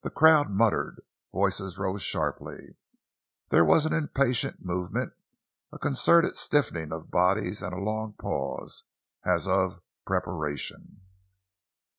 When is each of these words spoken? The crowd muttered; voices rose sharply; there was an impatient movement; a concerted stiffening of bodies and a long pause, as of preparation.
The 0.00 0.08
crowd 0.08 0.48
muttered; 0.48 1.02
voices 1.34 1.76
rose 1.76 2.00
sharply; 2.02 2.76
there 3.50 3.62
was 3.62 3.84
an 3.84 3.92
impatient 3.92 4.64
movement; 4.64 5.12
a 5.70 5.78
concerted 5.78 6.38
stiffening 6.38 6.94
of 6.94 7.10
bodies 7.10 7.60
and 7.60 7.74
a 7.74 7.84
long 7.84 8.14
pause, 8.14 8.84
as 9.22 9.46
of 9.46 9.82
preparation. 10.06 11.02